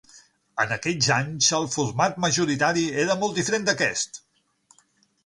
[0.63, 4.19] En aquells anys, el format majoritari era molt diferent d'aquest.